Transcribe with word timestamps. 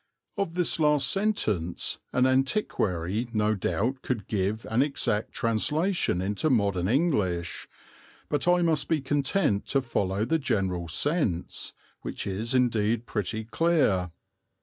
Of 0.35 0.55
this 0.55 0.79
last 0.79 1.07
sentence 1.11 1.99
an 2.11 2.25
antiquary 2.25 3.29
no 3.33 3.53
doubt 3.53 4.01
could 4.01 4.25
give 4.25 4.65
an 4.67 4.81
exact 4.81 5.31
translation 5.31 6.23
into 6.23 6.49
modern 6.49 6.87
English, 6.87 7.67
but 8.27 8.47
I 8.47 8.63
must 8.63 8.89
be 8.89 8.99
content 8.99 9.67
to 9.67 9.81
follow 9.83 10.25
the 10.25 10.39
general 10.39 10.87
sense, 10.87 11.73
which 12.01 12.25
is 12.25 12.55
indeed 12.55 13.05
pretty 13.05 13.45
clear. 13.45 14.09